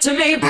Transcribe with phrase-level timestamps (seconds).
[0.00, 0.49] To me.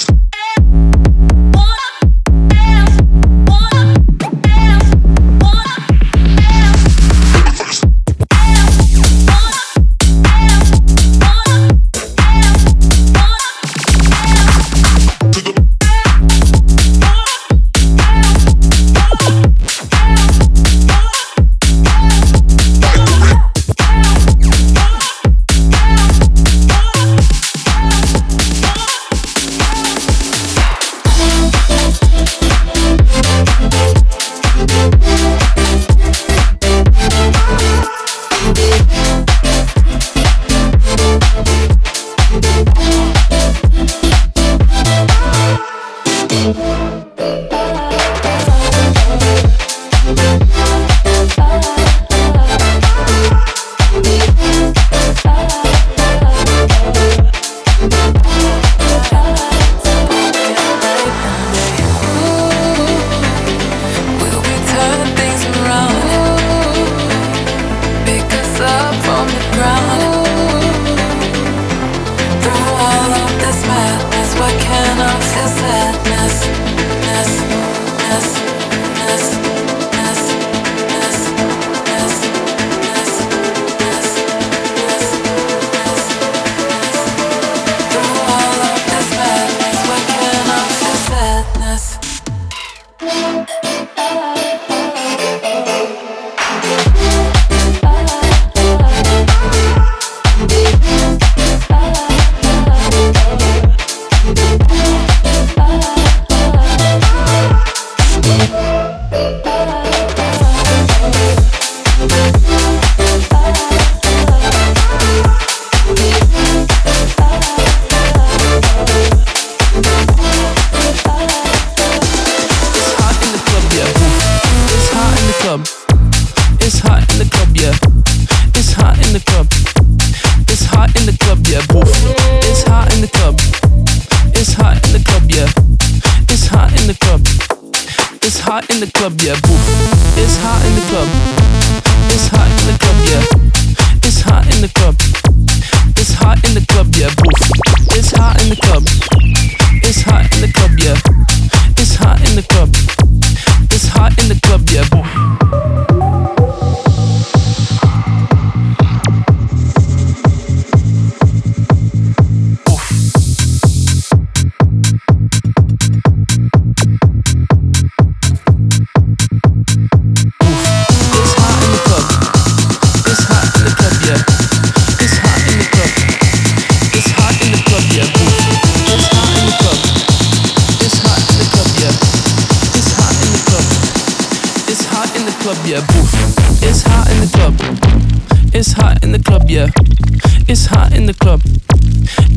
[190.52, 191.42] It's hot in the club.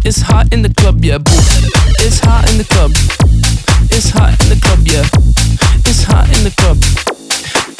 [0.04, 1.32] It's hot in the club, yeah, boo.
[2.04, 2.90] It's hot in the club.
[3.90, 5.08] It's hot in the club, yeah.
[5.88, 6.76] It's hot in the club.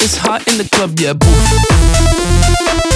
[0.01, 2.92] It's hot in the club, yeah, boo.